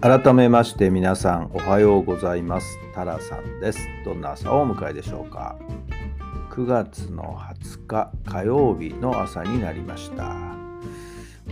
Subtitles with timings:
[0.00, 2.78] 改めまして皆さんおはようございます。
[2.94, 3.86] タラさんです。
[4.02, 5.58] どんな朝をお迎えでしょうか。
[6.48, 10.34] 9月の20日火曜日の朝になりました。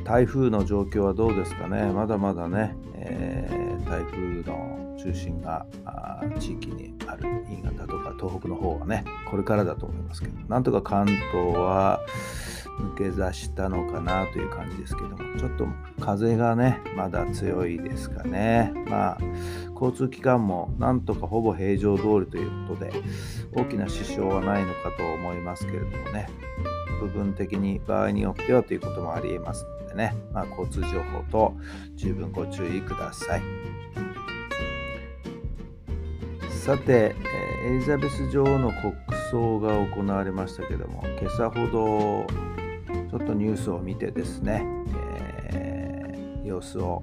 [0.02, 1.92] 台風の状況はどうですかね。
[1.92, 5.66] まだまだね、えー、台風の中心が
[6.40, 12.00] 地域にある新潟とか東北の方はねこれからだと思いますけどなんとか関東は
[12.78, 15.66] 抜け出したのかなという感じですけどもちょっと
[16.00, 18.72] 風がねまだ強いですかね。
[18.88, 19.18] まあ
[19.74, 22.92] 交通機関もなんとかほぼ平常通りということで
[23.52, 26.28] 大きな支障はないのかと思いますけれどもね。
[27.00, 31.54] 部分的に場合によってはということもありえますのでね、まあ、交通情報と
[31.94, 33.42] 十分ご注意ください。
[36.50, 37.14] さて
[37.64, 38.92] エリザベス女王の国
[39.30, 42.26] 葬が行われましたけども今朝ほど
[43.10, 44.62] ちょっとニュースを見てですね、
[45.40, 47.02] えー、様子を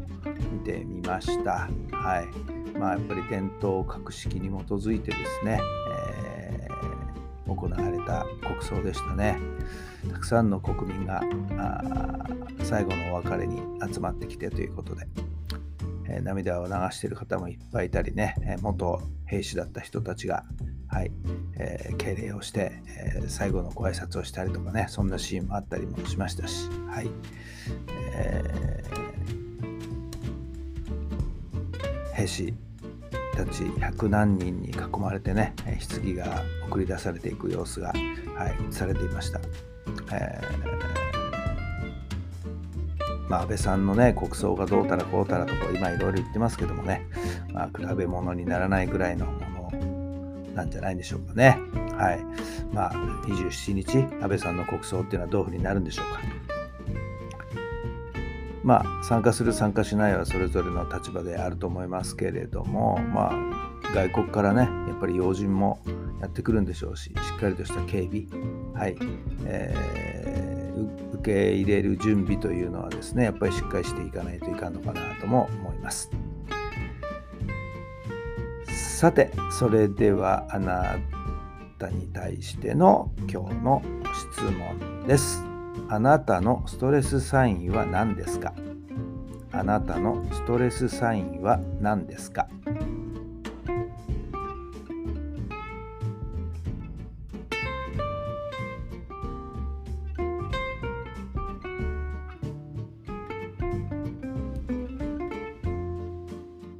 [0.51, 1.67] 見てみました。
[1.91, 2.77] はい。
[2.77, 5.59] まあ、やっぱり伝統格式に基づいてですね、
[5.91, 9.39] えー、行われた国葬でしたね。
[10.11, 11.21] たくさんの国民が
[12.63, 13.61] 最後のお別れに
[13.91, 15.07] 集まってきてということで、
[16.07, 20.43] え、涙を流している方もいっぱいいたりね、え元兵士だった人たちが
[20.95, 21.11] はい
[21.57, 27.09] えー、敬礼をして、えー、最後のご挨拶をしたりとかねそんなシーンもあったりもしましたし、はい
[28.13, 32.53] えー、兵士
[33.35, 37.94] たち100何人に囲まれてね棺が送り出されていく様子が、は
[38.47, 39.41] い、されていました。
[40.13, 41.04] えー
[43.30, 47.08] まあ、安倍さんのね国葬がどうたらこうたらとか今いろいろ言ってますけどもね、
[47.52, 49.56] まあ、比べ物にならないぐらいのもの
[50.56, 51.59] なんじゃないでしょうかね。
[51.97, 52.25] はい。
[52.74, 52.91] まあ、
[53.28, 56.22] 27日、安倍さんの国葬っていうのはどういうふうになるんでしょうか。
[58.63, 65.80] まあ、参加する参加しないはそれぞれの立場であると思いますけれども、まあ、外国からね、やっぱり要人も
[66.19, 68.25] やってくるんでしょうし、しっかりとした警備、
[68.74, 68.96] はい、
[69.46, 70.25] えー、
[71.13, 76.09] 受け入れる準備というのはですね、やっぱりしっかりしていかないといかんのかなとも思います。
[78.68, 80.97] さてそれではあな
[81.78, 83.81] たに対しての今日の
[84.34, 85.44] 質問です。
[85.90, 88.53] あなたのストレスサインは何ですか？
[89.52, 92.47] あなたのストレスサインは何ですか？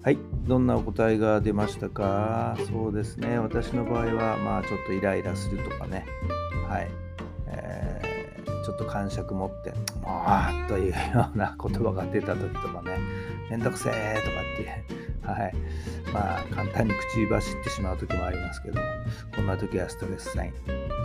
[0.06, 2.56] はい、どんなお答えが出ましたか？
[2.68, 6.06] そうですね、私の場合は、まあ、ちょっとイライラするとかね、
[6.70, 6.92] はい、
[7.48, 9.74] えー、ちょっと感触持って、
[10.04, 10.24] も
[10.68, 13.00] う、というような言葉が出た時とかね、
[13.50, 15.54] めんどくせえとかってはい、
[16.14, 18.80] まあ、簡単に口走ってしまう時もありますけど、
[19.36, 20.54] こんな時はストレスサイン。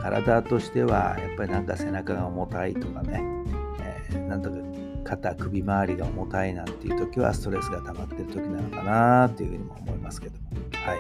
[0.03, 3.23] 体としては、やっぱりなんか背中が重たいとかね、
[3.81, 4.57] えー、なんとか
[5.11, 10.51] 肩首周りが重たいなんていう時はストレスが溜まってる時なのかなっていうふうにも思いますけども。
[10.87, 10.99] はい、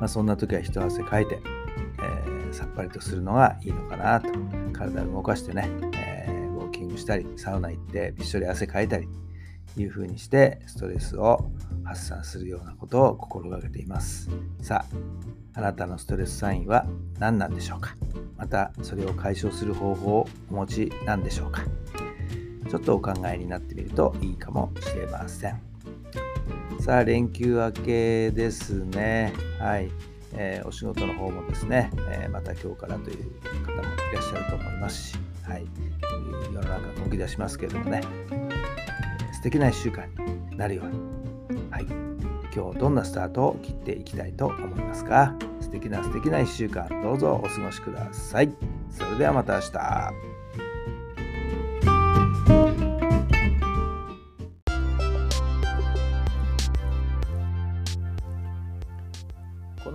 [0.00, 1.38] まあ、そんな時は一汗かいて、
[2.02, 4.28] えー、さっぱりとするのがいいのかなと。
[4.72, 9.08] 体を動かしてね、えー、ウォーキングしたりサウナ行ってびっしょり汗かいたり
[9.76, 11.52] いうふうにしてストレスを
[11.84, 14.28] 発散するようなことを心がけています。
[14.60, 14.84] さ
[15.54, 16.86] ああなたのストレスサインは
[17.18, 17.94] 何なんでしょうか？
[18.36, 21.62] またそれを解消する方法をお持ちなんでしょうか？
[22.70, 25.60] ちょっとお考えになってみるといいかもしれません。
[26.78, 29.32] さあ、連休明けですね。
[29.58, 29.90] はい。
[30.34, 33.32] えー、お仕事の方もですね、えー、また今日からという
[33.66, 35.66] 方もいらっしゃると思いますし、はい。
[36.44, 38.02] 世の中動き出しますけれどもね、
[39.32, 40.06] 素敵な1週間
[40.50, 41.86] になるように、はい。
[42.54, 45.34] 今日どんなスタートを切っていきたいと思いますか？
[45.60, 48.54] 素敵な素敵な1週間どうぞお過ごしください。
[48.90, 50.29] それではまた明日。